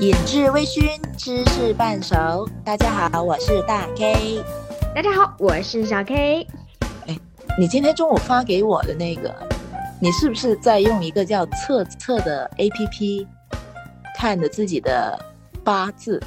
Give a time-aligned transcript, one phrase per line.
[0.00, 2.48] 饮至微醺，知识半熟。
[2.64, 4.42] 大家好，我是大 K。
[4.94, 6.46] 大家好，我是小 K。
[7.06, 7.18] 哎，
[7.58, 9.30] 你今天中午发给我的那个，
[10.00, 13.26] 你是不是在用一个叫测测的 APP
[14.16, 15.22] 看的自己的
[15.62, 16.18] 八字？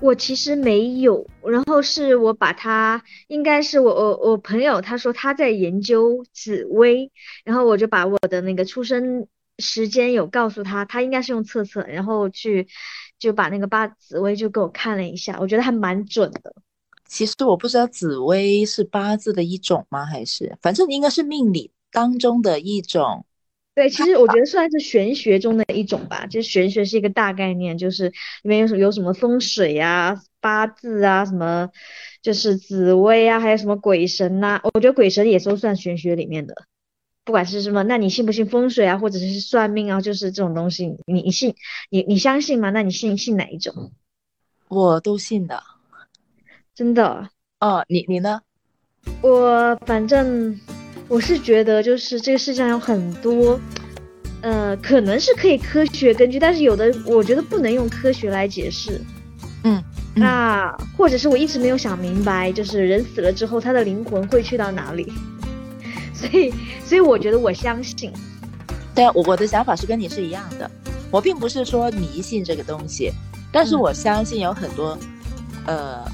[0.00, 7.10] 我其实没有，然后是我把它，应该是我我我朋友他说他在研究紫薇，
[7.42, 9.26] 然后我就把我的那个出生
[9.58, 12.66] 时间有告诉他，他应该是用测测，然后去
[13.18, 16.54] 就把那个八紫薇就给我看了一下，我觉得还蛮准的。
[17.06, 20.04] 其实我不知道紫薇是八字的一种吗？
[20.04, 23.24] 还是反正应该是命理当中的一种。
[23.74, 26.26] 对，其实我觉得算是玄学中的一种吧。
[26.26, 28.08] 就是玄学是一个大概念，就是
[28.42, 31.70] 里面有什有什么风水啊、八字啊、什么
[32.20, 34.60] 就是紫薇啊，还有什么鬼神呐。
[34.74, 36.54] 我觉得鬼神也都算玄学里面的，
[37.28, 41.54] 不管是什么，那你信不信风水啊，或者是算命啊，就是这种东西，你你信
[41.90, 42.70] 你你相信吗？
[42.70, 43.92] 那你信信哪一种？
[44.68, 45.62] 我都信的，
[46.74, 47.28] 真的。
[47.60, 48.40] 哦，你你呢？
[49.20, 50.58] 我反正
[51.06, 53.60] 我是觉得，就是这个世界上有很多，
[54.40, 58.98] 呃，可能是可以科学根据，但是有的我觉得不能用科学来解释。
[59.64, 59.84] 嗯，
[60.16, 65.12] 那或者是我一直没有想明白，就是人死了之后，他的灵魂会去到哪里？
[66.18, 66.52] 所以，
[66.84, 68.12] 所以我觉得我相信。
[68.94, 70.70] 对啊，我我的想法是跟你是一样的。
[71.10, 73.12] 我并不是说迷信这个东西，
[73.52, 74.98] 但是我相信有很多，
[75.66, 76.04] 呃。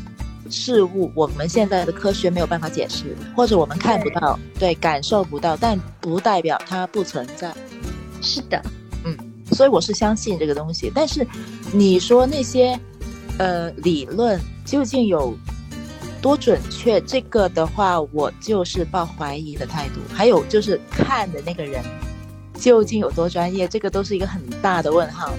[0.51, 7.53] 事物我们现在的科学没有办法解释，或者我们看不到，对，感受不到，但不代表它不存在。
[8.21, 8.63] 是的，
[9.05, 9.17] 嗯，
[9.53, 10.93] 所以我是相信这个东西。
[10.95, 11.27] 但是
[11.73, 12.79] 你说那些
[13.39, 15.35] 呃理论究竟有
[16.25, 16.98] 多准确？
[17.03, 20.00] 这个的话，我就是抱怀疑的态度。
[20.11, 21.84] 还有就是看的那个人
[22.55, 25.34] 究竟有多专业，这个都是一个很大的问号。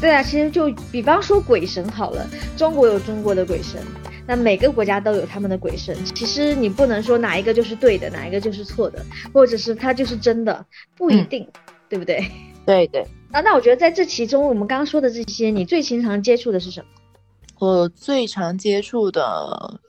[0.00, 3.80] 对啊，其实就比方说鬼神好了，中国有中国的鬼神。
[4.26, 9.00] 那每个国家都有他们的鬼神，其实你不能说哪一个就是对的，哪一个就是错的，
[9.32, 10.66] 或者是他就是真的，
[10.96, 11.46] 不一定，
[11.88, 12.28] 对不对？
[12.66, 13.06] 对对。
[13.30, 16.86] 啊，那我觉得在这其中，我们刚刚说的这些，你最经常接触的是什么？
[17.60, 19.80] 我最常接触的，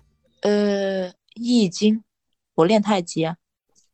[0.41, 2.03] 呃，易经，
[2.55, 3.37] 我练太极啊。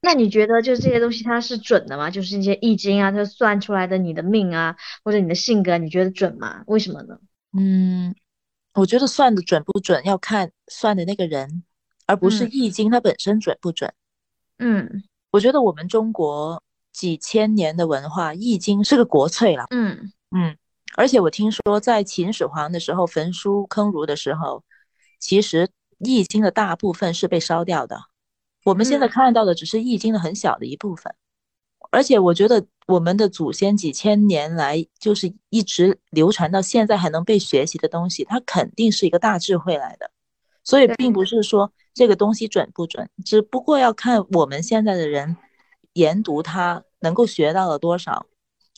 [0.02, 2.10] 那你觉得就是这些东西它是准的吗？
[2.10, 6.64] 就是那些易经啊，它算出来的你的命啊，或者你的性格，你觉得准吗？
[6.68, 7.20] 为什么呢？
[7.58, 8.16] 嗯。
[8.74, 11.64] 我觉得算的准不准要看算的那个人，
[12.06, 13.92] 而不是易经它本身准不准。
[14.60, 16.62] 嗯，我觉得我们中国
[16.94, 19.66] 几千年的文化，易经是个国粹了。
[19.72, 20.56] 嗯嗯，
[20.96, 24.64] 而且我听说在秦始皇的时候焚书坑儒的时候，
[25.18, 25.68] 其实
[26.00, 28.00] 易经的大部分是被烧掉的。
[28.64, 31.14] 我们现在看到的只是易经的很小的一部分。
[31.90, 40.12] 而且我觉得我们的祖先几千年来就是一直流传到现在还能被学习的东西，它肯定是一个大智慧来的。
[40.64, 45.38] 所以并不是说这个东西准不准，只不过要看我们现在的人
[45.94, 48.26] 研读它能够学到了多少，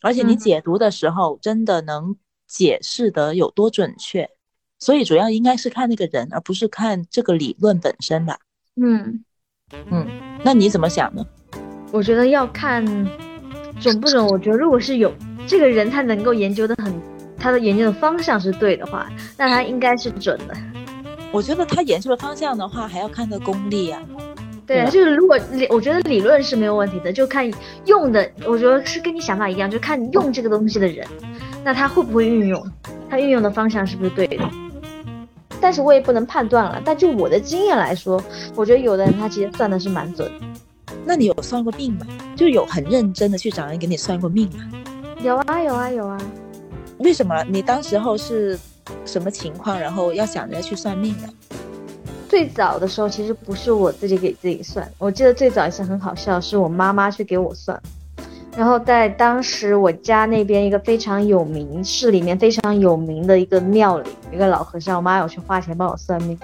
[0.03, 2.15] 而且你解读的时候真的能
[2.47, 4.29] 解释得有多准确。
[4.79, 8.37] 所以主要应该是看那个人，而不是看这个理论本身吧。
[8.81, 9.23] 嗯
[9.91, 10.07] 嗯，
[10.43, 11.23] 那你怎么想呢？
[11.91, 12.83] 我觉得要看
[13.79, 14.25] 准不准。
[14.25, 15.13] 我觉得如果是有
[15.45, 16.93] 这个人，他能够研究的很，
[17.37, 20.55] 他的研究的方向是对的话，那他应该是准的。
[21.31, 24.01] 我觉得他研究的方向的话，还要看他功力啊。
[24.65, 27.51] 对，就是如果理，我觉得理论是没有问题的，就看
[27.85, 28.31] 用的。
[28.45, 31.05] 我觉得是跟你想法一样，就看用这个东西的人，
[31.63, 32.71] 那他会不会运用，
[33.09, 34.47] 他运用的方向是不是对的。
[35.61, 36.81] 但是我也不能判断了。
[36.83, 38.21] 但就我的经验来说，
[38.55, 40.31] 我觉得有的人他其实算的是蛮准。
[41.05, 42.05] 那你有算过命吗？
[42.35, 44.69] 就有很认真的去找人给你算过命吗？
[45.23, 46.17] 有啊有啊有啊。
[46.99, 48.57] 为什么你当时候是
[49.05, 51.27] 什么情况，然后要想着去算命呢？
[52.27, 57.81] 最早的时候其实不是我自己给自己算，我记得最早一次很好笑，是我妈妈去给我算。
[58.59, 66.37] 然后在当时我家那边一个非常有名市里面非常有名的一个庙里，一个老和尚，我妈有去花钱帮我算命。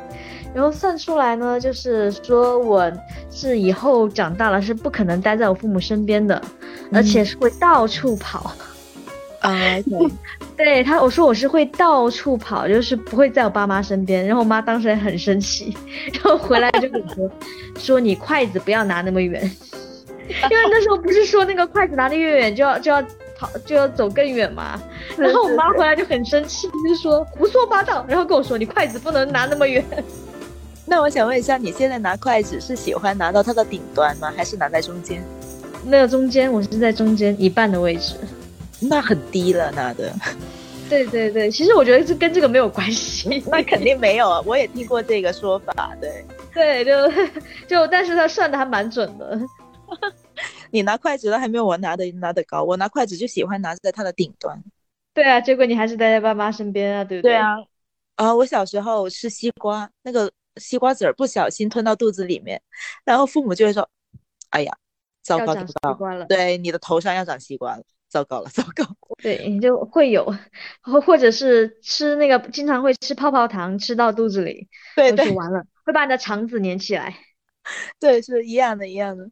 [0.53, 2.89] 然后算出来呢，就是说我
[3.29, 6.41] 是以后长大了是不可能待在我父母身边的，
[6.93, 8.49] 而且是会到处跑。
[9.41, 9.51] 啊，
[9.83, 10.09] 对，
[10.55, 14.25] 对他我说我是会到处跑，就是不会在我爸妈身边。
[14.25, 15.75] 然后我妈当时也很生气，
[16.13, 17.29] 然后回来就跟我说，
[17.77, 19.51] 说你筷子不要拿那么远，
[20.49, 23.01] 因为那时候不是说那个筷子拿得越远就要就要
[23.37, 24.81] 跑就要走更远嘛。
[25.17, 29.83] 然后我妈回来就很生气，就说胡说八道，然后跟我说你筷子不能拿那么远。
[30.85, 34.31] 那我想问一下，你现在拿筷子是喜欢拿到它的顶端吗？
[34.35, 35.23] 还是拿在中间？
[35.83, 38.15] 那个中间，我是在中间一半的位置。
[38.79, 40.11] 那很低了，拿的。
[40.87, 43.43] 对对对，其实我觉得这跟这个没有关系。
[43.49, 45.91] 那肯定没有啊，我也听过这个说法。
[45.99, 46.23] 对
[46.53, 46.91] 对，就
[47.67, 49.39] 就，但是他算的还蛮准的。
[50.75, 54.61] 你拿筷子都还没有我拿的拿的高，我拿筷子就喜欢拿在它的顶端。
[55.13, 57.31] 对啊，结果你还是待在爸妈身边啊，对不对？
[57.31, 57.55] 对啊。
[58.15, 62.61] 啊，我小时候吃西瓜，那个西瓜籽儿不小心吞到肚子里面，
[63.05, 63.89] 然后父母就会说
[64.51, 64.77] ：“哎呀，
[65.23, 68.85] 糟糕，长西瓜了。”对，你的头上要长西瓜了，糟糕了，糟糕。
[69.23, 70.25] 对，你就会有，
[70.81, 77.15] 或或者是吃那个经常会吃泡泡糖，吃到肚子里，对对，完了会把你的肠子粘起来。
[77.99, 79.29] 对，是一样的，一样的。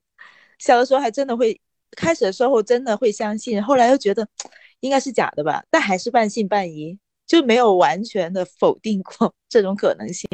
[0.63, 1.60] 小的时候还真的会，
[1.98, 4.27] 开始的时候真的会相信，后来又觉得
[4.80, 6.98] 应该是假的吧，但还是半信半疑。
[7.25, 10.27] 就没有完全的否定过 这种可能性，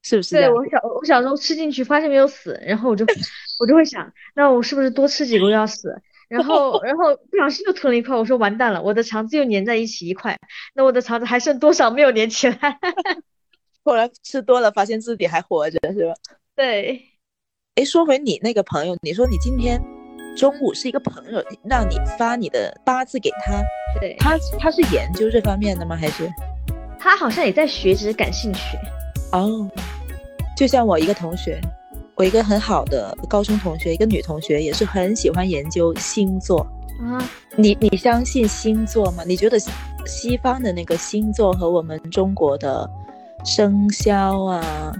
[0.00, 0.36] 是不是？
[0.36, 3.04] 对我小我小时候吃进去发现没有死，然后我就
[3.58, 6.00] 我就会想，那我是不是多吃几个要死？
[6.28, 10.38] 然后然后不小心又吞了一块，我说完蛋了，我的肠子又粘在一起一块，
[10.72, 12.56] 那我的肠子还剩多少没有粘起来？
[13.84, 16.14] 后来吃多了发现自己还活着，是吧？
[16.54, 17.06] 对。
[17.80, 19.80] 哎，说回你那个朋友，你说你今天。
[20.36, 23.60] 中午是一个朋友让你发你的八字给他，
[24.00, 25.96] 对，他他是研究这方面的吗？
[25.96, 26.30] 还是
[27.00, 28.78] 他好像也在学，只是感兴趣。
[29.32, 29.68] 哦，
[30.56, 31.60] 就像我一个同学，
[32.14, 36.60] 我一个很好的高中同学，一个女同学也是很喜欢研究星座
[37.00, 37.18] 啊。
[37.56, 39.24] 你你相信星座吗？
[39.26, 39.58] 你觉得
[40.06, 42.88] 西方的那个星座和我们中国的
[43.44, 44.94] 生肖啊、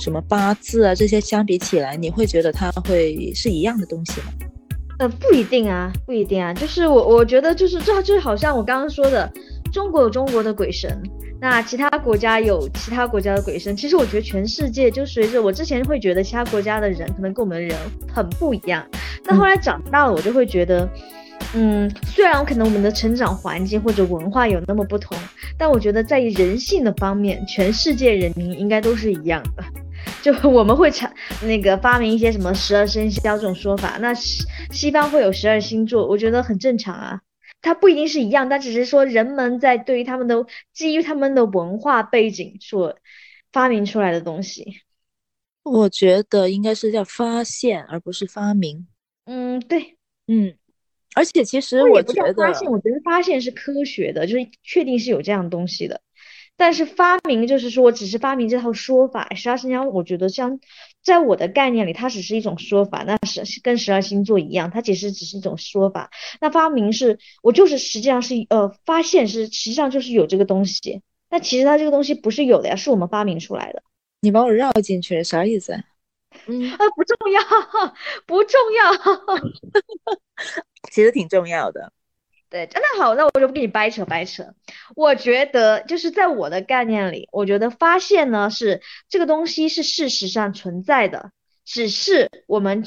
[0.00, 4.28] 什么八字啊这些相比起来，你会觉得它会是一样的东西吗？
[4.98, 9.30] 呃，不一定啊，不一定啊，就是我我觉得就是这就好像我刚刚说的，
[9.72, 11.02] 中国有中国的鬼神，
[11.40, 13.76] 那其他国家有其他国家的鬼神。
[13.76, 17.76] 其实我觉得全世界就随着我之前会觉得其他国家的人可能跟我们人
[18.14, 18.86] 很不一样，
[19.24, 20.90] 但后来长大了我就会觉得，嗯，
[22.04, 25.16] 虽然可能我们的成长环境或者文化有那么不同，
[25.58, 29.64] 但我觉得在人性的方面，全世界人民应该都是一样的。
[30.20, 31.12] 就我们会产
[31.42, 37.20] 那个发明一些什么十二生肖这种说法，那西西方会有十二星座，我觉得很正常啊。
[37.60, 42.96] 它不一定是一样，但只是说人们在对于他们的基于他们的文化背景所
[43.52, 44.80] 发明出来的东西。
[45.62, 48.88] 我觉得应该是叫发现，而不是发明。
[49.26, 49.96] 嗯，对，
[50.26, 50.54] 嗯，
[51.14, 56.00] 而且其实我觉得发现，我觉得发现是科学的，就是确定是有这样东西的。
[56.54, 59.34] 但是发明就是说，只是发明这套说法。
[59.34, 60.60] 十二生肖，我觉得像
[61.02, 66.10] 在我的概念里，它只是一种说法，那是跟十二星座一样，它其实只是一种说法。
[66.40, 71.00] 那发明是，我就是实际上是呃，发现是实际上就是有这个东西。
[71.30, 73.82] 那其实它这个东西不是有的呀，是我们发明出来的。
[74.20, 75.82] 你把我绕进去了，啥意思？
[76.46, 77.40] 嗯啊，不重要，
[78.26, 78.92] 不重要，
[80.90, 81.92] 其实挺重要的。
[82.50, 84.44] 对，那好，那我就不跟你掰扯掰扯。
[84.94, 91.30] 我觉得就是在我的概念里，我觉得发现呢是这个东西是事实上存在的，
[91.64, 92.84] 只是我们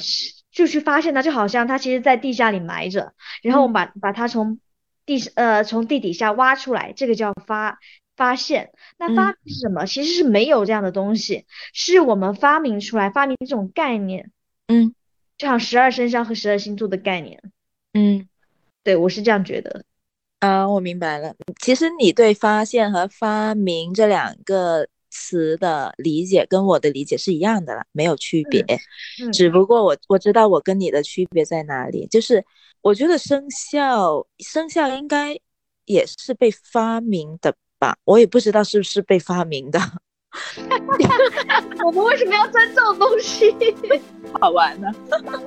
[0.52, 3.12] 就去发现它，就好像它其实在地下里埋着，
[3.42, 4.60] 然后我们把把它从
[5.04, 7.80] 地呃从地底下挖出来，这个叫发
[8.16, 8.72] 发现。
[8.98, 9.84] 那发明是什么？
[9.86, 14.30] 其实是没有这样的东西，是我们发明出来，发明这种概念。
[14.68, 14.94] 嗯，
[15.38, 17.42] 就像十二生肖和十二星座的概念。
[17.92, 18.28] 嗯。
[18.82, 19.84] 对，我是这样觉得，
[20.38, 21.34] 啊，我明白了。
[21.60, 28.64] 其实你对发现和发明这两个词的理解跟我的理解是一样的了，没有区别。
[29.32, 32.44] 只不过我我知道我跟你的区别在哪里，就是
[32.80, 35.36] 我觉得生肖生肖应该
[35.84, 39.80] 也是被发明的吧，我也不知道是不是被发明的。
[41.84, 43.54] 我们为什么要争这种东西？
[44.40, 44.92] 好玩呢？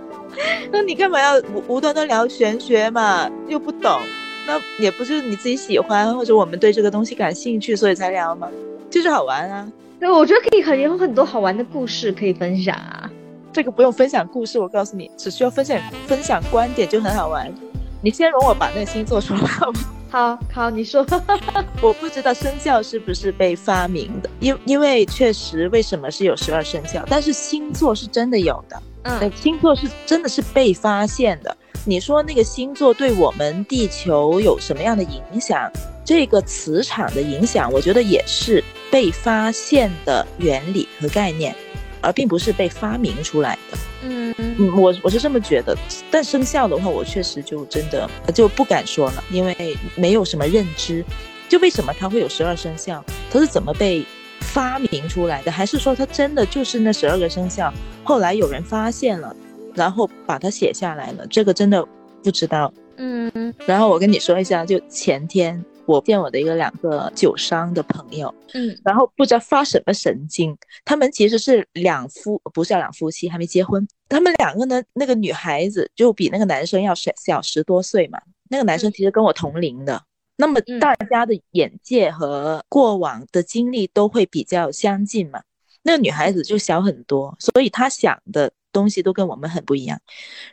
[0.71, 3.29] 那你干嘛要无无端端聊玄学嘛？
[3.47, 3.99] 又不懂，
[4.47, 8.49] 那也不是你自己喜欢，或者我们对这个东西感兴趣，所以才聊吗？
[8.89, 9.71] 就是好玩啊。
[9.99, 13.09] 对，我觉得可以，很有很多好玩的故事可以分享啊。
[13.51, 17.53] 这个不用分享故事，我告诉你，只需要分享分享观点就很好玩。
[18.01, 19.79] 你先容我把那个星座说好吗？
[20.09, 21.05] 好好，你说。
[21.81, 28.81] 我不知道生肖是不是被发明的，因因为确实为什么是有十二生肖，但是星座是真的有的。
[29.03, 31.55] 嗯，星座是真的是被发现的。
[31.85, 35.71] 你说那个星座对我们地球有什么样的影响？
[36.03, 41.55] 这个磁场的影响，我觉得也是被发现的原理和概念，
[42.01, 43.77] 而并不是被发明出来的。
[44.03, 44.33] 嗯，
[44.75, 45.77] 我我是这么觉得。
[46.09, 51.03] 但生肖的话，我确实就真的就不敢说了，因为没有什么认知。
[51.47, 53.03] 就为什么它会有十二生肖？
[53.31, 54.05] 它是怎么被？
[54.41, 57.71] 发明出来的，还是说它真的就是那十二个生肖？
[58.05, 59.35] 后来有人发现了，
[59.75, 61.27] 然后把它写下来了。
[61.27, 61.85] 这个真的
[62.23, 62.73] 不知道。
[62.95, 70.55] 嗯，然后我跟你说一下，就前天我见我的一个两个酒商的朋友，嗯，然后不知道发什么神经，
[70.85, 73.87] 他们其实是两夫，不是两夫妻，还没结婚。
[74.07, 79.99] 他们两个呢，那个女孩子就比那个男生要小小十多岁嘛，那个男生其实跟我同龄的。
[80.35, 85.41] 那么大家的眼界和过往的经历都会比较相近嘛，
[85.81, 89.99] 那个女孩子就小很多，所以她想的东西都跟我们很不一样。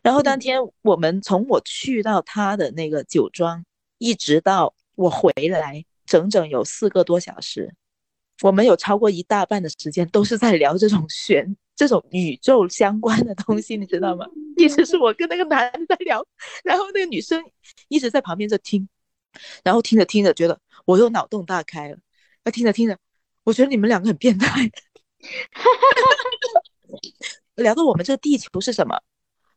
[0.03, 3.63] 然后当天我们从我去到她的那个酒庄，
[3.99, 7.73] 一直到我回来，整整有四个多小时，
[8.43, 14.27] 我们有超过一大半的时间都是在聊这种玄、这种宇宙相关的东西，你知道吗？
[14.57, 16.27] 一直是我跟那个男的在聊，
[16.65, 17.43] 然后那个女生
[17.89, 18.89] 一直在旁边在听。
[19.63, 21.99] 然后听着听着，觉得我又脑洞大开了。
[22.43, 22.99] 那听着听着，
[23.45, 24.49] 我觉得你们两个很变态。
[24.49, 25.63] 哈哈
[26.91, 26.99] 哈
[27.57, 28.99] 聊到我们这个地球是什么，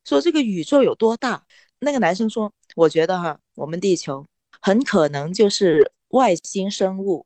[0.04, 1.46] 说这个宇宙有多大。
[1.80, 4.26] 那个男生说：“我觉得哈，我们地球
[4.62, 7.26] 很可能就是外星生物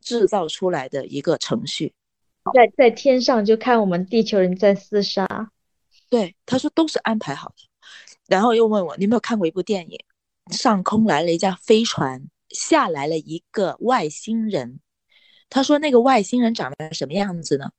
[0.00, 1.94] 制造出来的一个程序，
[2.54, 5.50] 在在天上就看我们地球人在厮杀。”
[6.08, 7.54] 对，他说都是安排好的。
[8.28, 9.98] 然后又问我：“你有没有看过一部电影？”
[10.52, 14.80] 上空来了一架飞船，下来了一个外星人。
[15.48, 17.70] 他说：“那个外星人长得什么样子呢？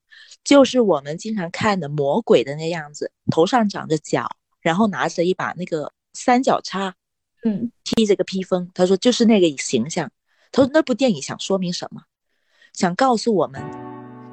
[0.43, 4.29] 就是我们经常看的魔鬼的那样子，头上长着角，
[4.61, 6.95] 然后拿着一把那个三角叉，
[7.43, 8.69] 嗯，披着个披风。
[8.73, 10.09] 他说就是那个形象。
[10.51, 12.01] 他说那部电影想说明什么？
[12.73, 13.63] 想告诉我们，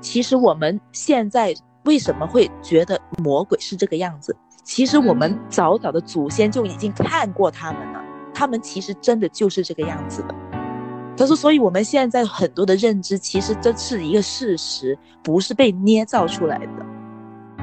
[0.00, 4.36] 其实我们现在为什么会觉得魔鬼是这个样子？
[4.64, 8.02] 其实我们早早的祖先就已经看过他们了。”
[8.36, 10.34] 他们其实真的就是这个样子的，
[11.16, 16.86] 他说，所以我们现在很多的认知，其实这是一个事实，不是被捏造出来的。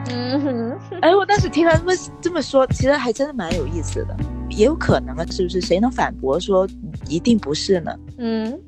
[0.10, 4.16] 嗯哼，哎，我当时听他们这么说，其实还真的蛮有意思的，
[4.52, 5.60] 也有可能啊，是不是？
[5.62, 6.68] 谁能反驳说
[7.08, 7.98] 一定不是呢？
[8.18, 8.60] 嗯。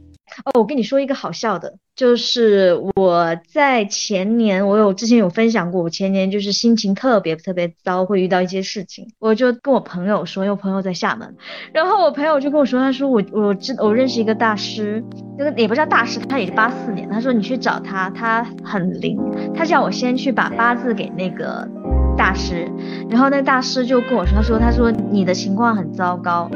[0.46, 11.36] 哦，我跟你说一个好笑的，就是我在前年，我有之前有分享过，我前年就是心情特别特别糟，会遇到一些事情，我就跟我朋友说，因为我朋友在厦门，
[11.72, 15.04] 然后我朋友就跟我说，他说我我知我认识一个大师，
[15.38, 19.20] 那个也不叫大师，他也是八四年，他说你去找他，他很灵，
[19.54, 21.70] 他叫我先去把八字给那个
[22.18, 22.68] 大师，
[23.10, 26.50] 然后那大师就跟我说，他说他说你的情况很糟糕，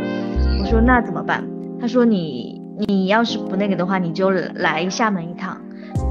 [0.62, 1.44] 我说那怎么办？
[1.80, 2.56] 他说你。
[2.88, 5.60] 你要是不那个的话，你就来厦门一趟。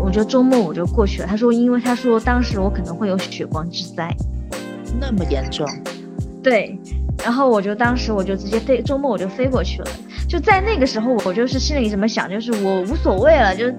[0.04, 1.28] 我就周末我就过去了。
[1.28, 4.12] 他说，因为他说当时我可能会有血光之灾，
[5.00, 5.64] 那么严重。
[6.42, 6.76] 对，
[7.22, 9.88] 然后我就当时我就直接飞，周末我就飞过去了。
[10.28, 13.70] 就在那个时候，我就是心里怎么想，就是我无所谓了，就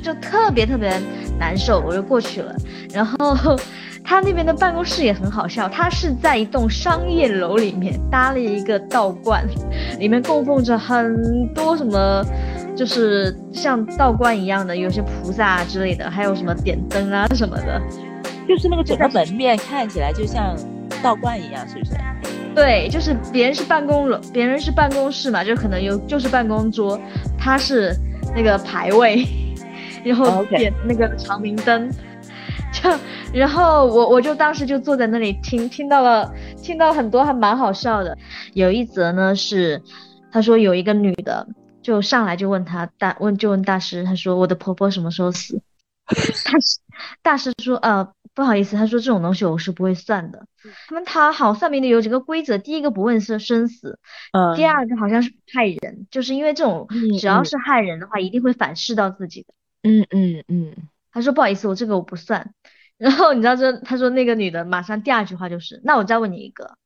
[0.00, 0.96] 就特别特别
[1.40, 2.54] 难受，我就过去了。
[2.94, 3.58] 然后。
[4.08, 9.46] 他那边的办公室也很好笑，他是在一栋商业楼里面搭了一个道观，
[9.98, 12.24] 里面供奉着很多什么，
[12.74, 17.78] 就是像道观一样的，有些菩萨之类的，还有什么点灯啊什么的，
[18.48, 20.56] 就是那个整个门面看起来就像
[21.02, 21.92] 道观一样，是不是？
[22.54, 26.98] 对，就是别人是办公楼，别人是办公室嘛，就可能有就是办公桌，
[27.38, 27.94] 他是
[28.34, 29.22] 那个牌位，
[30.02, 31.90] 然后点那个长明灯。
[32.72, 32.90] 就，
[33.32, 38.16] 然后我我就当时就坐在那里听，听到了，听到很多还蛮好笑的。
[38.54, 39.82] 有一则呢是，
[40.30, 41.46] 他说有一个女的
[41.82, 45.60] 就上来就问他大问就问大师，他说我的婆婆什么时候死？
[46.08, 46.78] 大师
[47.22, 50.46] 大师说呃不好意思，他说这种东西我是不会算的。
[50.88, 53.98] 他们他好算命的有几个规则，第一个不问是生死，
[54.32, 56.86] 嗯，第二个好像是害人，就是因为这种
[57.20, 59.48] 只要是害人的话，一定会反噬到自己的。
[59.82, 60.74] 嗯嗯嗯。
[61.12, 62.52] 他说不好意思，我这个我不算。
[62.96, 66.76] 然后你知道这，他说那个女的马上第二句话就是，那我再问你一个，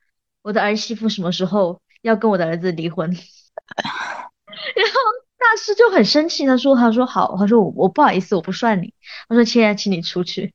[0.43, 3.11] 我的儿媳妇什么时候要跟我的儿子离婚？
[3.11, 5.01] 然后
[5.39, 8.93] 大师就很生气，他说他说好，他说我我不好意思，我不算你。
[9.29, 10.53] 他说亲爱请你出去。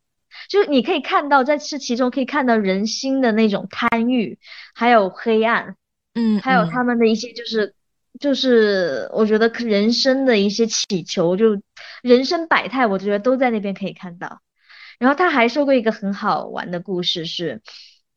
[0.47, 4.37] 就是你可以看到在这其中可以看到人心的那种贪欲，
[4.75, 5.75] 还有黑暗，
[6.13, 7.73] 嗯，还有他们的一些就是
[8.19, 11.59] 就是我觉得人生的一些祈求就。
[12.01, 14.41] 人生百态，我觉得都在那边可以看到。
[14.99, 17.61] 然后他还说过一个很好玩的故事，是，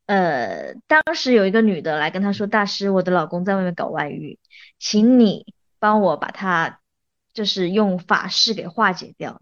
[0.06, 4.38] 呃，当时有一个女的来跟他说：“大师，我的老公在外面搞外遇，
[4.78, 6.80] 请你帮我把他，
[7.34, 9.40] 就是用法事给化解掉。”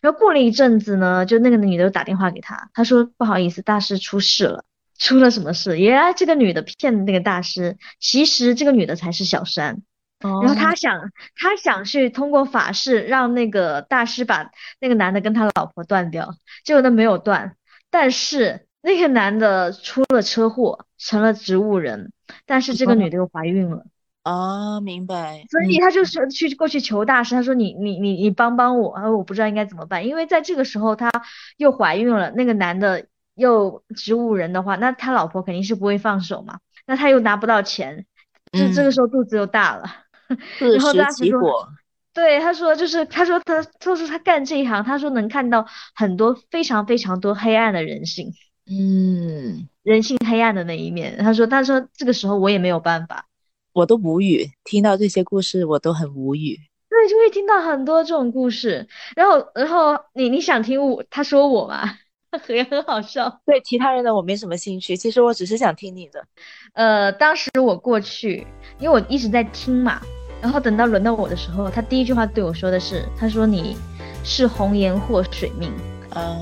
[0.00, 4.64] 然后过了一阵子呢，就那个女的又打电话给他，他说：“不好意思，大师出事了，
[4.96, 5.80] 出了什么事？
[5.80, 9.82] 原来这个女的骗那个大师，其实这个女的才是小三。”
[10.20, 16.34] 然后他想，他想去通过法事让那个大师把那个男的跟他老婆断掉，
[16.64, 17.54] 结果他没有断，
[17.90, 22.12] 但是那个男的出了车祸，成了植物人，
[22.46, 23.84] 但是这个女的又怀孕了，
[24.22, 25.44] 啊，明白。
[25.50, 31.10] 所以他就是去过去求大师，他说你你你你帮帮我，他说我不知道应该怎么办，因为在这个时候他
[31.56, 38.04] 又怀孕了，那个男的又植物人的话，那他老婆肯定是不会放手嘛，那他又拿不到钱，
[38.52, 40.07] 就这个时候肚子又大了，然
[40.80, 41.68] 后大师说，
[42.12, 48.32] 对，他说就是他说他他说他干这一行，他说能看到很多非常非常多黑暗的人性，
[48.70, 53.26] 嗯，人性黑暗的那一面，他说他说这个时候我也没有办法。
[53.72, 56.58] 我都无语，听到这些故事我都很无语。
[56.90, 61.84] 对，就会听到很多这种故事，然后，然后你你想听我他说我吗？
[62.48, 63.40] 也很好笑。
[63.46, 66.26] 对其他人的我没什么兴趣，其实我只是想听你的。
[66.72, 68.46] 呃，当时我过去，
[68.80, 70.00] 因为我一直在听嘛，
[70.40, 73.76] 然后等到轮到我的时候，他第一句话对我说的是，他说你
[74.22, 75.72] 是红颜祸水命。
[76.14, 76.36] 嗯，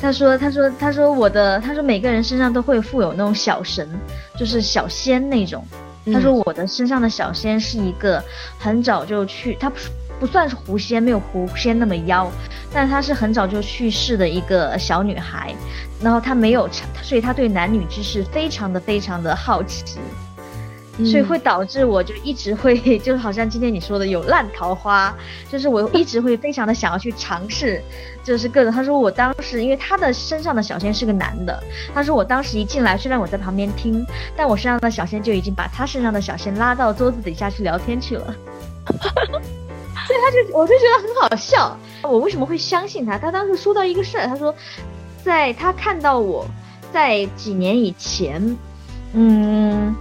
[0.00, 3.88] 他说，他说，他说我的，他说每个人身上都会附有那种小神，
[4.38, 5.64] 就是小仙那种。
[6.12, 8.22] 他说我的身上的小仙是一个
[8.58, 9.76] 很早就去，他不
[10.20, 12.30] 不算是狐仙，没有狐仙那么妖，
[12.72, 15.54] 但他是很早就去世的一个小女孩，
[16.02, 16.68] 然后他没有，
[17.02, 19.98] 所以他对男女之事非常的非常的好奇。
[20.98, 25.12] 所以会导致我就一直会， 就好像今天你说的有烂桃花，
[25.50, 27.82] 就是我一直会非常的想要去尝试，
[28.22, 28.72] 就是各种。
[28.72, 31.60] 他说我当时因为他的身上的小仙是个男的，
[31.92, 38.34] 他说我当时一进来虽然我在旁边听，但我身上的小仙就已经把他身上的小仙拉到桌子底下去聊天去了，
[38.86, 41.76] 所以他就我就觉得很好笑。
[42.02, 43.18] 我为什么会相信他？
[43.18, 44.54] 他当时说到一个事儿，他说
[45.24, 46.46] 在他看到我
[46.92, 48.56] 在几年以前，
[49.12, 49.92] 嗯。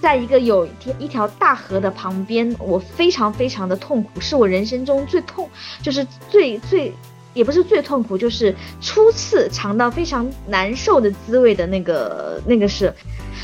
[0.00, 0.66] 在一个有
[0.98, 5.48] 一条大河的旁边，我非常非常的痛苦，是我人生中最痛，
[5.82, 6.92] 就是最最，
[7.34, 12.92] 也不是最痛苦，就是初次尝到非常难受的滋味的那个那个事，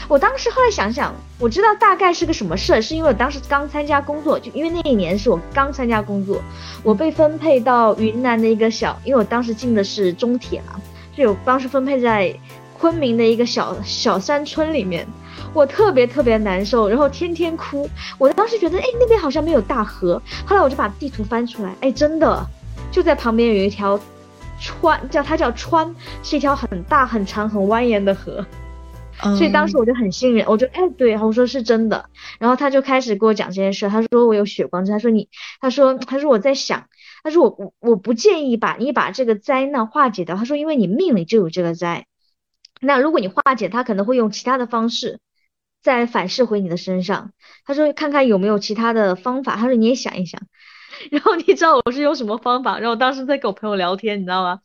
[0.09, 6.40] 我当时后来想想，我知道大概是个什么事，是因为我当时刚参加工作，就因为那一年是我刚参加工作，
[6.82, 10.81] 我被分配到云南的一个小，因为我当时进的是中铁嘛，
[11.16, 12.33] 就有当时分配在
[12.79, 15.07] 昆明的一个小小山村里面。
[15.54, 17.88] 我特别特别难受，然后天天哭。
[18.18, 20.20] 我当时觉得，哎，那边好像没有大河。
[20.46, 22.46] 后来我就把地图翻出来，哎，真的，
[22.90, 24.00] 就在旁边有一条
[24.60, 28.44] 川，叫它叫川，是一条很大、很长、很蜿蜒的河。
[29.36, 32.06] 所以当时我就很信任，我就哎，对，我说是真的。
[32.40, 35.28] 然后他就开始给我讲这件事，他说我有血光之灾，他说你，
[35.60, 36.86] 他说他说我在想，
[37.22, 42.06] 他说我我我不建议把你把这个灾难化解掉，他说因为你命里就有这个灾，
[42.80, 45.20] 那如果你化解，他可能会用其他的方式。
[45.83, 47.33] 再反噬回你的身上，
[47.64, 50.40] 他说看看有没有其他的方法，他说你也想一想，
[51.11, 52.79] 然后你知道我是用什么方法？
[52.79, 54.61] 然后当时在跟我朋友聊天，你知道吗？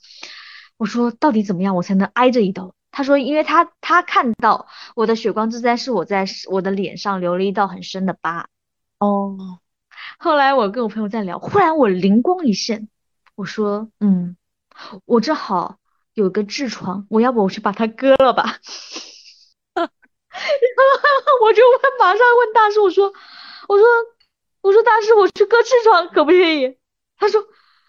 [0.77, 2.75] 我说到底怎么样我才能挨着一刀？
[2.91, 8.47] 他说因为他他看到我的血光之灾是我在我的脸上留了一道很深的疤。
[8.99, 9.59] 哦，
[10.19, 12.89] 后来我跟我朋友在聊，忽然我灵光一现，
[13.35, 14.35] 我说嗯，
[15.05, 15.77] 我正好
[16.13, 18.57] 有个痔疮，我要不我去把它割了吧？
[21.41, 23.11] 我就问，马上问大师，我说，
[23.67, 23.85] 我说，
[24.61, 26.77] 我说大师，我去割痔疮可不可以？
[27.19, 27.41] 他说，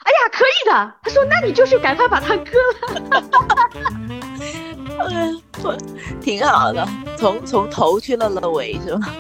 [0.05, 0.95] 哎呀，可以的。
[1.03, 3.23] 他说，那你就去赶快把它割了。
[5.11, 5.43] 嗯，
[6.21, 9.13] 挺好的，从从头去了了尾是吧？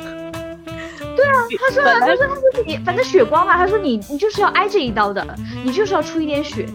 [1.17, 5.25] 对啊， 他说，他说，他说你反正血光嘛，他说你你就是要挨这一刀的，
[5.65, 6.67] 你就是要出一点血。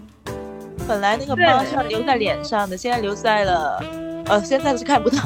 [0.87, 3.81] 本来那个疤是要留在脸上的，现在留在了，
[4.25, 5.17] 呃，现在是看不到。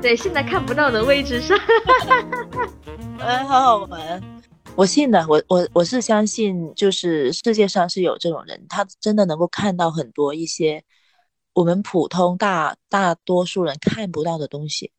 [0.00, 1.58] 对，现在看不到的位置上，
[3.18, 4.22] 哎，好好玩。
[4.76, 10.84] 我信的，我我我是相信，就是世界上是有这种人，他真的能够看到很多一些
[11.52, 14.92] 我们普通大大多数人看不到的东西。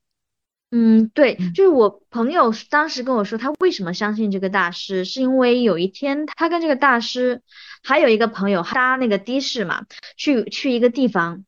[0.72, 7.42] 嗯，对，就是我朋友当时跟我说，他为什么相信这个大师，是因为有一天他跟这个大师
[7.82, 9.86] 还有一个朋友搭那个的士嘛，
[10.18, 11.46] 去去一个地方，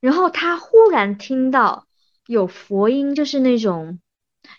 [0.00, 1.86] 然后他忽然听到。
[2.30, 3.98] 有佛音，就是那种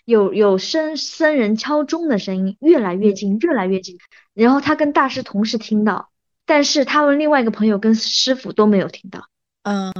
[0.04, 3.96] 有有僧僧人敲钟的声音，越来越近，越来越近。
[4.34, 6.10] 然后他跟大师同时听到，
[6.44, 9.26] 但是他们另外一个朋友跟师傅都没有听到。
[9.62, 9.90] 嗯，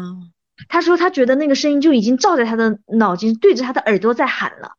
[0.68, 4.72] 他说他觉得那个声音就已经照在他的脑筋，对着他的耳朵在喊了。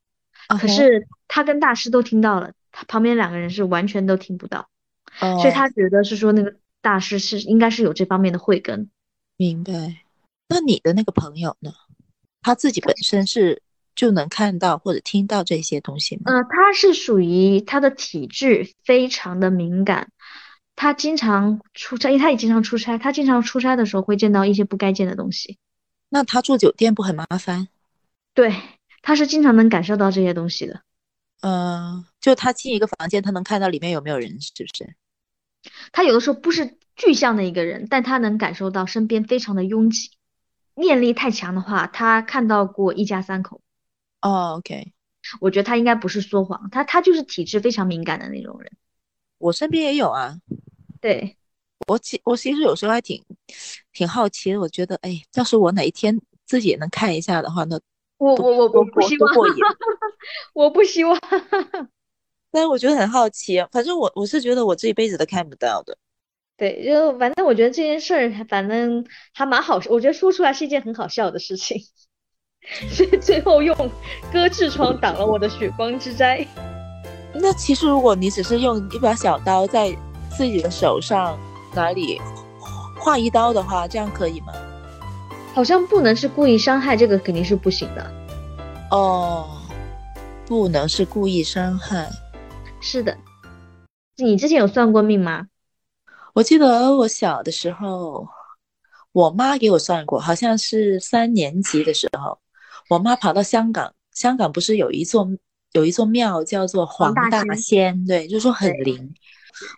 [0.62, 4.68] 可是他跟大师都听到了，他旁边两个人是完全都听不到。
[5.20, 8.92] 所以他觉得是说那个大师是应该是有这方面的慧根。
[9.36, 10.04] 明白。
[10.48, 11.72] 那你的那个朋友呢？
[12.44, 13.62] 他自己本身是
[13.96, 16.24] 就能看到或者听到这些东西吗？
[16.26, 20.12] 嗯，他是属于他的体质非常的敏感，
[20.76, 25.58] 他经常出差，因为他也经常出差，他经常出差的时候会见到一些不该见的东西。
[26.10, 27.68] 那他住酒店不很麻烦？
[28.34, 28.54] 对，
[29.02, 30.82] 他是经常能感受到这些东西的。
[31.42, 34.96] 嗯，就他进一个房间，他能看到里面有没有人，是不是？
[35.92, 40.12] 他有的时候不是具象的一个人，但他能感受到身边非常的拥挤。
[40.76, 43.62] 念力太强的话，他看到过一家三口。
[44.22, 44.94] 哦，OK，
[45.40, 48.72] 我觉得他应该不是说谎，他他就是体质非常敏感的那种人。
[49.38, 50.38] 我身边也有啊。
[51.02, 51.38] 对，
[51.88, 53.24] 我其我其实有时候还挺
[53.92, 57.80] 挺好奇的，我觉得，哎，要是我哪一天自己也能看一下的话，那
[58.18, 59.36] 我我我 我不希望，
[60.54, 61.20] 我不希望。
[62.50, 65.98] 但是我觉得很好奇，反正我我是觉得我这一辈子都看不到的。
[66.56, 71.82] 对，就反正我觉得这件事儿，反正还蛮好，我觉得说出来是一件很好笑的事情。
[72.90, 73.76] 所以最后用
[74.32, 76.46] 割痔疮挡了我的血光之灾。
[77.36, 79.94] 那其实如果你只是用一把小刀在
[80.30, 81.38] 自己的手上
[81.76, 82.22] 哪里
[83.00, 84.54] 划一刀的话，这样可以吗？
[85.54, 88.12] 好像不能是故意伤害，这个肯定是不行的。
[88.92, 89.50] 哦，
[90.46, 92.08] 不能是故意伤害。
[92.80, 93.18] 是的，
[94.16, 95.48] 你之前有算过命吗？
[96.34, 98.28] 我记得我小的时候，
[99.12, 102.40] 我妈给我算过，好像是三年级的时候，
[102.90, 105.30] 我妈跑到香港，香港不是有一座
[105.74, 109.14] 有一座庙叫做黄大仙，对，就说很灵。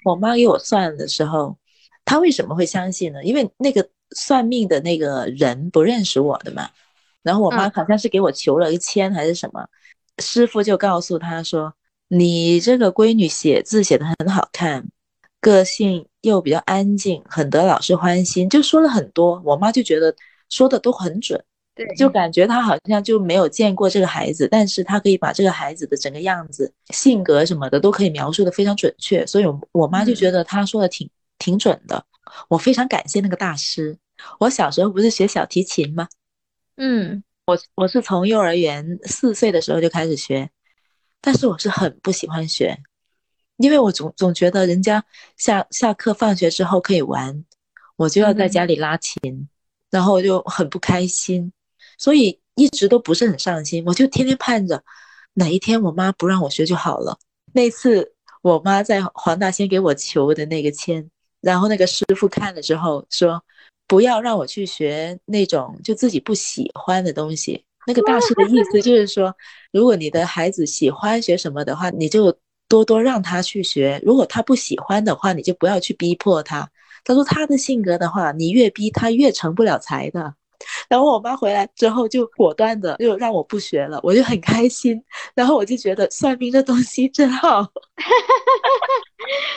[0.06, 1.58] 我妈给我算的时候，
[2.06, 3.22] 她为什么会相信呢？
[3.24, 6.70] 因为那个算命的那个人不认识我的嘛，
[7.22, 9.68] 然后我妈好像是给我求了个签还是什么，
[10.20, 11.74] 师傅就告诉她说。
[12.08, 14.88] 你这个闺女写字写得很好看，
[15.46, 19.40] 个性又比较安静，很得老师欢心，就说了很多。
[19.46, 20.16] 我妈就觉得
[20.50, 21.40] 说的都很准，
[21.76, 32.04] 对，就感觉她好像就没有见过这个孩子，但是她可以把这个孩子的整个样子、性格什么的都可以描述的非常准确，所以我妈就觉得她说的挺挺准的。
[32.50, 33.96] 我非常感谢那个大师。
[34.40, 36.08] 我小时候不是学小提琴吗？
[36.78, 40.50] 嗯，我我是从幼儿园四岁的时候就开始学。
[41.22, 42.78] 但是我是很不喜欢学，
[43.58, 45.04] 因为我总总觉得人家
[45.38, 47.46] 下下课放学之后可以玩，
[47.96, 49.48] 我就要在家里拉琴，
[49.90, 51.52] 然后我就很不开心，
[51.98, 53.84] 所以一直都不是很上心。
[53.86, 54.84] 我就天天盼着
[55.34, 57.18] 哪一天我妈不让我学就好了。
[57.54, 61.10] 那次我妈在黄大仙给我求的那个签，
[61.42, 63.42] 然后那个师傅看了之后说，
[63.88, 67.64] 不要让我去学那种就自己不喜欢的东西。
[67.88, 69.34] 那个大师的意思就是说，
[69.72, 72.36] 如果你的孩子喜欢学什么的话，你就
[72.68, 76.70] 多多让他去学；如果他不喜欢的话，你就不要去逼迫他。
[77.04, 80.34] 他说他的性格的话，你越逼他越成不了才的。
[80.90, 85.00] 然后我妈回来之后就果断的就让我不学了，我就很开心。
[85.36, 87.68] 然后我就觉得算命这东西真好，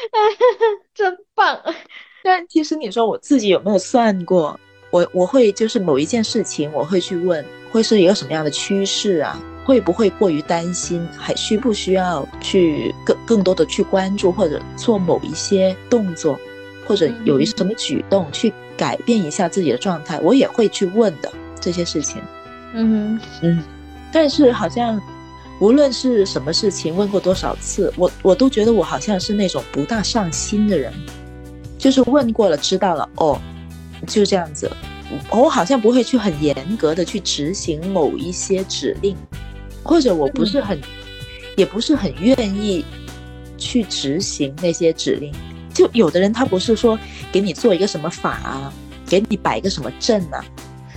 [0.95, 1.59] 真棒。
[2.23, 4.59] 但其实你说我自己有没有算过？
[4.91, 9.41] 我我会就是某一件事情，我会去问，会是一个什么样的趋势啊？
[9.69, 11.07] 会不会过于担心？
[11.15, 16.41] 还需不需要去更更多的去关注，或者做某一些动作，
[16.87, 20.19] 或者有一什么举动去改变一下自己的状态？
[20.21, 22.23] 我也会去问的这些事情。
[22.73, 23.63] 嗯嗯，
[24.11, 24.99] 但是好像
[25.61, 30.91] 无论是什么事情，问过多少次，我我都觉得我好像是那种不大上心的人，
[31.77, 33.39] 就是问过了，知道了哦。
[34.07, 34.71] 就这样子，
[35.29, 39.15] 我好像不会去很严格的去执行某一些指令，
[39.89, 40.79] 或者我不是很，
[41.57, 42.85] 也不是很愿意
[43.57, 45.33] 去执行那些指令。
[45.73, 46.99] 就有的人他不是说
[47.33, 48.71] 给你做一个什么法啊，
[49.07, 50.45] 给你摆一个什么阵啊，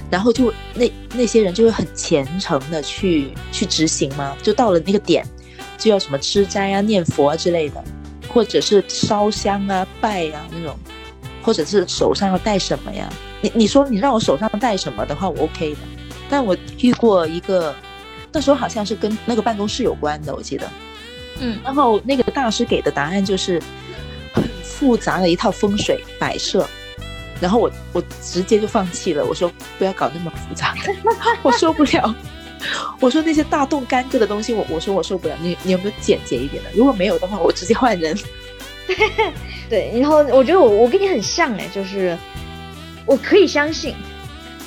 [0.10, 4.36] 然后就那那些人就会很虔诚的去去执行吗？
[4.44, 5.26] 就到了那个点，
[5.78, 7.82] 就要什么吃斋啊、念佛啊之类的，
[8.28, 10.78] 或者是烧香啊、拜啊那种。
[11.44, 13.10] 或者是手上要带什么呀？
[13.42, 15.80] 你你说你让我手上带什么的话，我 OK 的。
[16.30, 17.74] 但我遇过一个，
[18.32, 20.70] 那时候好像是跟那个办公室有关的，我记得。
[21.40, 21.60] 嗯。
[21.64, 23.62] 然后那个大师给的答案就是
[24.34, 26.68] 很复杂的一套风水摆设，
[27.40, 30.76] 然后我我直接就放弃了，我说不要搞那么复杂，
[31.44, 32.16] 我受不了。
[33.02, 35.36] 我说那些大动干戈的东西，我我说我受不了。
[35.42, 36.70] 你你有没有简洁一点的？
[36.76, 38.16] 如果没有的话，我直接换人。
[39.68, 42.16] 对，然后我觉得我我跟你很像哎，就是
[43.06, 43.96] 我可以相信，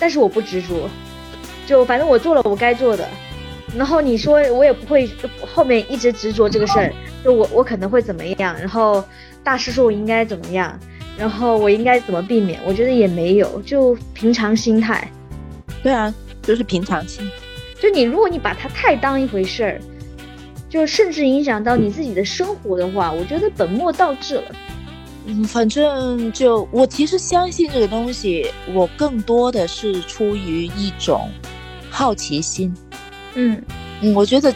[0.00, 0.90] 但是我不执着，
[1.66, 3.08] 就反正我做了我该做的，
[3.76, 5.08] 然后你说我也不会
[5.54, 6.92] 后面一直执着这个事儿，
[7.24, 9.04] 就我我可能会怎么样，然后
[9.42, 10.78] 大师说我应该怎么样，
[11.18, 15.10] 然后我应该怎么避免，我觉得也没有，就平常心态。
[15.82, 17.28] 对啊，就是平常心。
[17.80, 19.80] 就你如果你把它太当一回事儿。
[20.66, 24.42] 就甚至影响到你自己的生活的话，我觉得本末倒置了。
[25.24, 31.30] 嗯，反正就我其实相信这个东西，我更多的是出于一种
[31.90, 32.74] 好奇心。
[33.34, 33.62] 嗯
[34.00, 34.54] 嗯，我觉得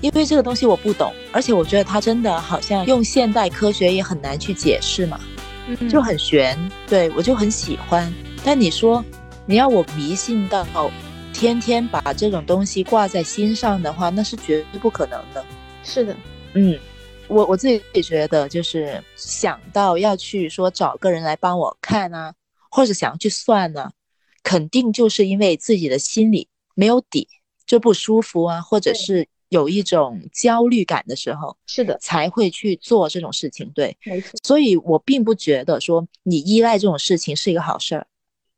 [0.00, 5.20] 因为这个东西我不懂，而且我觉得它真的好像用现代科学也很难去解释嘛，
[5.66, 6.56] 嗯就很玄。
[6.86, 8.12] 对我就很喜欢。
[8.44, 9.04] 但你说
[9.46, 10.66] 你要我迷信到
[11.32, 15.44] 天天把这种东西挂在心上的话，那是绝对不可能的。
[15.84, 16.16] 是的，
[16.54, 16.78] 嗯，
[17.28, 22.34] 我我自己也觉得，就是想到要去说找个人来帮我看啊，
[22.70, 23.90] 或者想要去算呢、
[24.42, 27.28] 肯定就是因为自己的心里没有底，
[27.68, 33.70] 就不舒服啊，或者是有一种焦虑感的时候，是的，才会去做这种事情。
[33.72, 38.06] 对，没错，所以我并不觉得说你依赖这种事情是一个好事儿，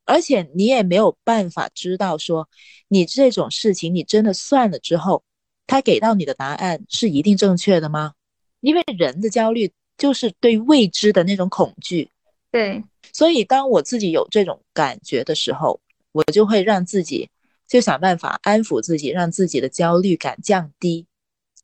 [0.07, 2.49] 而且你也没有办法知道说
[2.89, 5.23] 你这种事情你真的算了之后，
[5.67, 8.15] 他给到你的答案是一定正确的吗？
[8.61, 12.11] 因为人的焦虑就是对未知的那种恐惧，
[12.51, 15.81] 对，所以当我自己有这种感觉的时候，
[16.13, 17.29] 我就会让自己
[17.71, 21.07] 就想办法安抚自己，让自己的焦虑感降低，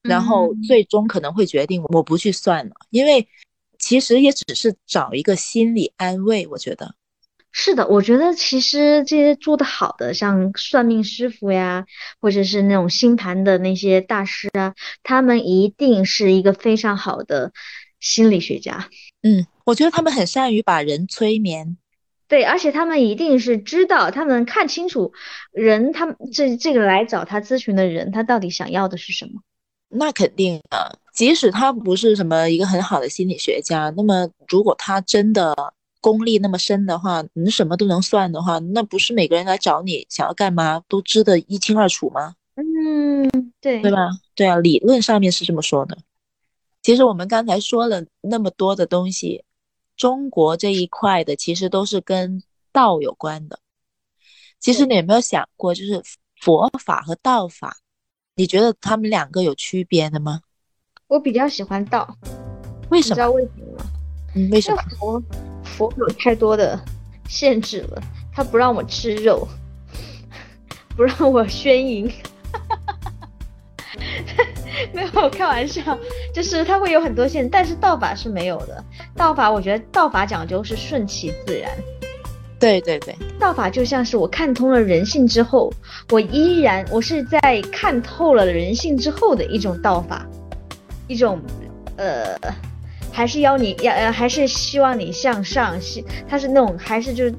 [0.02, 3.26] 然后嗯最终可能会决定我不去算了，因为
[3.76, 6.94] 其实也只是找一个心理安慰，我觉得。
[7.50, 11.86] 是的，我觉得其实这些做得好的，像算命师傅呀，
[12.20, 17.52] 或者是那种星盘的那些大师啊，他们一定是一个非常好的
[17.98, 18.88] 心理学家。
[19.22, 21.76] 嗯，我觉得他们很善于把人催眠。
[22.28, 25.12] 对，而且他们一定是知道，他们看清楚
[25.52, 29.42] 人，他们这这个来找他咨询的人，他到底想要的是什么。
[29.88, 35.54] 那肯定啊，即使他不是什么一个很好的心理学家，那么如果他真的
[36.00, 42.34] 功力那么深的话，你什么都能算的话，那不是每个人来找你想要干嘛都知得一清二楚吗？
[42.56, 44.08] 嗯，对，对吧？
[44.34, 45.96] 对啊，理论上面是这么说的。
[46.82, 49.44] 其实我们刚才说了那么多的东西，
[49.96, 53.58] 中国这一块的其实都是跟道有关的。
[54.60, 56.02] 其实你有没有想过，就是
[56.40, 57.76] 佛法和道法，
[58.34, 60.40] 你觉得他们两个有区别的吗？
[61.08, 62.16] 我比较喜欢道，
[62.90, 63.10] 为什么？
[63.10, 63.86] 你知道为什么吗？
[64.34, 64.82] 嗯，为什么？
[64.98, 65.22] 佛
[65.64, 66.78] 佛有太多的
[67.28, 69.46] 限制了，他不让我吃肉，
[70.96, 72.10] 不让我宣淫。
[74.96, 75.98] 没有开玩笑，
[76.32, 78.82] 就是它会有很多限，但是道法是没有的。
[79.14, 81.70] 道法我觉得道法讲究是顺其自然，
[82.58, 85.70] 对对对，道法就像是我看通了人性之后，
[86.10, 90.26] 我依然我是在看透了人性之后的一种道法，
[91.06, 91.38] 一种
[91.96, 92.34] 呃，
[93.12, 97.34] 还是要你要呃，还是希望你向上，是它是那种还是就是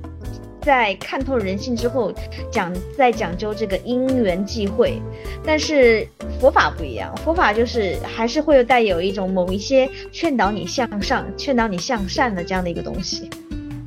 [0.68, 2.14] 在看透人性之后
[2.52, 5.02] 讲在讲究这个因缘际会，
[5.46, 6.06] 但是
[6.42, 13.30] 佛法不一样，佛法就是还是会有带有一种某一些劝导你向上、劝导你向善的这样的一个东西。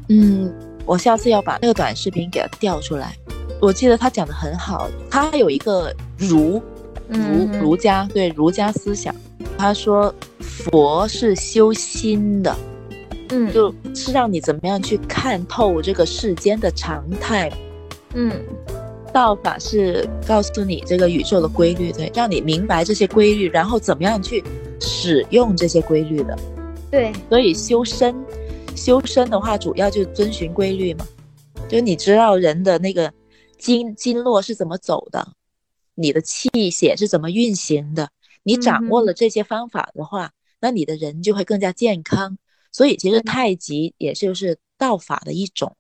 [0.08, 0.50] 嗯，
[0.86, 3.14] 我下次要把那个短视频给它调出来。
[3.60, 6.62] 我记得他讲的很好，他有一个儒
[7.08, 9.14] 儒嗯儒家对儒家思想，
[9.58, 12.56] 他说佛是修心的，
[13.30, 17.50] 嗯就是让你怎么样去看透这个世间的常态。
[18.14, 18.32] 嗯
[19.12, 24.42] 道法是告诉你这个宇宙的规律，对，让你明白这些规律，然后怎么样去
[24.80, 26.38] 使用这些规律的。
[26.90, 28.14] 对所以修身，
[28.76, 31.06] 修身的话，主要就遵循规律嘛，
[31.68, 33.12] 就你知道人的那个
[33.58, 35.26] 经经络是怎么走的，
[35.96, 38.10] 你的气血是怎么运行的，
[38.44, 42.38] 你掌握了这些方法的话，那你的人就会更加健康。
[42.72, 45.76] 所以其实太极也就是道法的一种，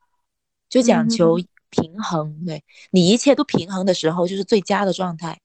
[0.68, 1.38] 就讲求
[1.70, 5.40] 平衡，对你一切都平衡的时候，就是最佳的状态。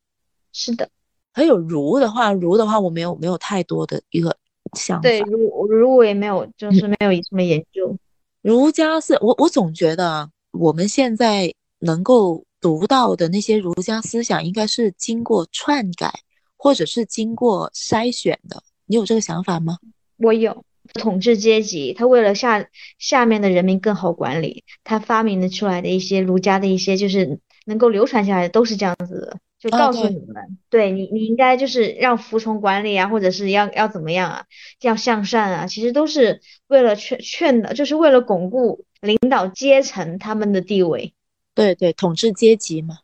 [0.51, 0.89] 是的。
[1.33, 4.37] 还有儒的话，儒的话我没有没有太多的一个
[4.73, 5.01] 想法。
[5.01, 7.95] 对，儒儒我也没有，就是没有什么研究。
[8.41, 16.11] 儒家是我我总觉得啊，我们现在能够读到的那些儒家思想，应该是经过篡改
[16.55, 18.63] 或者是经过筛选的。
[18.85, 19.77] 你有这个想法吗？
[20.17, 22.67] 我有统治阶级，他为了下
[22.97, 34.45] 下面的人民更好管理，他发明的出来的一些儒家的一些就是能够流传下来的，都是这样子的，就啊告诉你们，对你你应该就是让服从管理啊，或者是要要怎么样啊，
[34.81, 41.13] 要向善啊，其实都是为了劝劝的，就是为了巩固领导阶层他们的地位。
[41.53, 42.99] 对对，统治阶级嘛。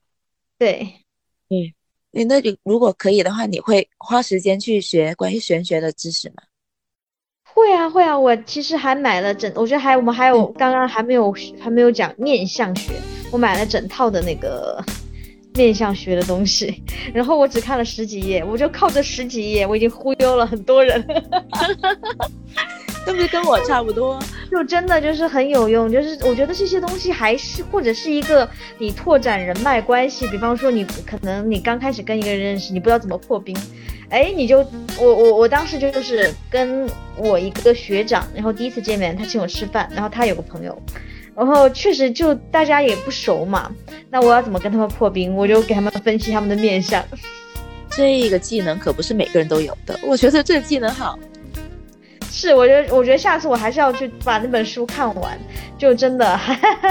[0.57, 0.93] 对，
[1.47, 6.43] 你那你如果可以的话，你会花时间去学关于玄学的知识吗？
[7.53, 12.93] 会啊会啊，我其实还买了整，我觉得还我们还有刚刚还没有还没有讲面相学，
[13.31, 14.83] 我买了整套的那个
[15.55, 16.81] 面相学的东西，
[17.13, 21.05] 然后我只看了十几页，我就靠这十几页，我已经忽悠了很多人，
[23.05, 24.19] 是不是跟我差不多？
[24.51, 33.55] 就真的就是很有用，就是我觉得这些东西还是或者是一个你拓展人脉关系，比方说你可能你刚开始跟一个人认识，你不知道怎么破冰。
[34.09, 34.57] 哎，你就
[34.99, 36.85] 我我我当时就是跟
[37.15, 40.77] 我一个学长，然后第一次见面，他请我吃饭，然后他有个朋友，
[41.33, 43.71] 然后确实就大家也不熟嘛，
[44.09, 45.33] 那我要怎么跟他们破冰？
[45.33, 47.01] 我就给他们分析他们的面相。
[47.95, 51.17] 这个技能可不是每个人都有的，我觉得这个技能好。
[52.31, 55.37] 是，我觉得我觉得下次我还是要去把那本书看完，
[55.77, 56.39] 就真的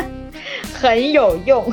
[0.75, 1.73] 很有用。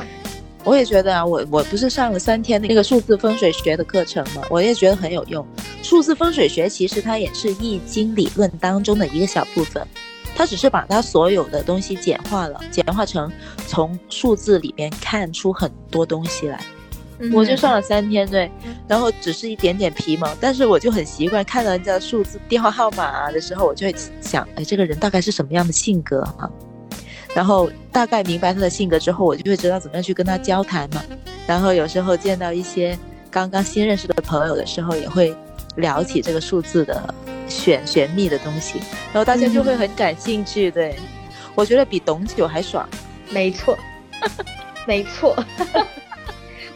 [0.64, 5.46] 我也觉得啊，我我不是上了三天那个数字风水学的课程嘛，我也觉得很有用。
[5.82, 9.86] 数字风水学其实它也是易经理论当中的一个小部分，
[10.34, 13.30] 它只是把它所有的东西简化了，简化成
[13.66, 16.58] 从数字里面看出很多东西来。
[17.32, 18.50] 我就上了三天，对，
[18.86, 26.48] 然后只是一点点皮毛，但是我就很习惯看到人家的数字、电话号码的时候，我就会想，哎，这个人大概是什么样的性格啊？
[27.34, 31.02] 然后大概明白他的性格之后，我就会知道怎么样去跟他交谈嘛。
[31.46, 32.98] 然后有时候见到一些
[33.30, 35.34] 刚刚新认识的朋友的时候，也会
[35.76, 37.14] 聊起这个数字的
[37.48, 38.78] 玄玄秘的东西，
[39.12, 40.70] 然后大家就会很感兴趣。
[40.70, 40.96] 对，
[41.54, 42.88] 我觉得比懂酒还爽。
[43.30, 43.78] 没错，
[44.86, 45.36] 没错。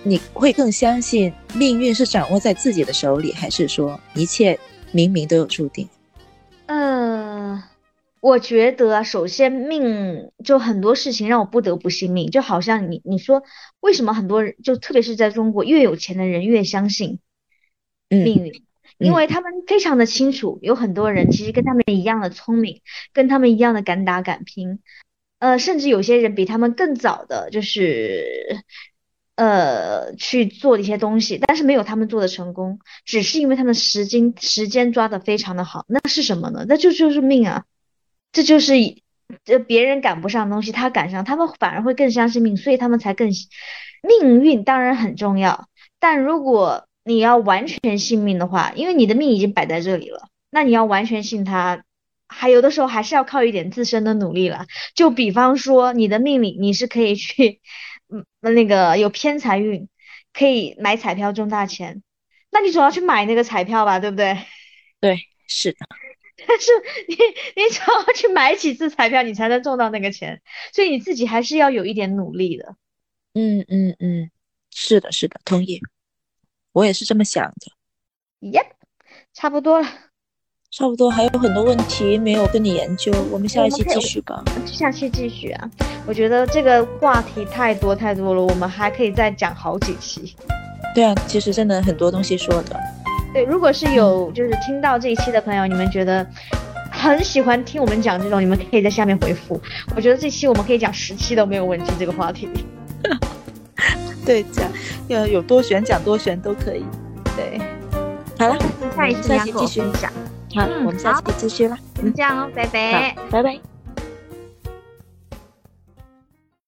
[0.05, 4.59] 你会更相信命运是掌握在自己的手里，还是说一切
[4.91, 5.89] 明明都有注定？
[6.67, 7.63] 嗯，
[8.21, 13.45] 我觉得首先命就很多事情让我不得不信命，就好像你你说
[13.81, 17.21] 为什么很多人就特别是在中国越有钱的人越相信
[18.09, 18.65] 命运，
[18.99, 22.81] 因为他们非常的清楚，有很多人其实跟他们一样的聪明，
[23.13, 24.81] 跟他们一样的敢打敢拼，
[25.39, 28.65] 呃，甚至有些人比他们更早的，就是。
[29.35, 35.87] 呃，去做一些东西，但是没有他们做的成功，只是因为他们时间时间抓的非常的好。
[35.89, 36.67] 那是什么呢？
[36.69, 37.65] 那就就是命啊，
[38.31, 38.75] 这就是
[39.43, 43.31] 这别人赶不上东西，他赶上，他们反而会更相信命，所以他们才更
[44.07, 45.67] 命运当然很重要。
[45.99, 51.85] 但如果你要完全信命的话，因为你的命已经摆在这里了，那你要完全信他，
[52.29, 54.67] 还有的时候还是要靠一点自身的努力了。
[54.95, 57.61] 就比方说你的命里，你是可以去。
[58.13, 59.89] 嗯，那个有偏财运，
[60.33, 62.03] 可以买彩票中大钱，
[62.51, 64.37] 那你总要去买那个彩票吧，对不对？
[65.01, 65.79] 对，是的。
[66.47, 66.71] 但是
[67.09, 72.77] 你你总要去买几次彩票，你才能中到那个钱，所以你自己还是要有一点努力的。
[73.35, 74.31] 嗯嗯嗯，
[74.71, 75.81] 是的，是的，同意。
[76.73, 78.51] 我也是这么想的。
[78.51, 78.73] Yep，
[79.33, 79.89] 差不多了。
[80.73, 84.43] 差不多还有很多问题没有跟你研究，我们下一期继续吧。
[84.65, 85.71] 下期继续啊！
[86.07, 90.35] 我觉得这个话题太多太多了，我们还可以再讲好几期。
[90.95, 92.81] 对啊，其实真的很多东西说的。
[93.35, 96.27] 对，如果是有就是听到这一期的朋友，你们觉得
[96.91, 99.61] 很喜欢听我们讲这种，你们可以在下面回复。
[99.95, 102.49] 我觉得这期我们可以讲十期都没有问题，这个话题。
[104.25, 104.67] 对，讲
[105.09, 106.83] 要有多选讲多选都可以。
[107.37, 107.61] 对，
[108.39, 108.59] 好了，
[108.97, 110.11] 下一期继续讲。
[110.55, 111.79] 好，我们下期继续啦。
[112.03, 112.13] 嗯。
[112.15, 113.72] 这样哦，拜拜，拜拜。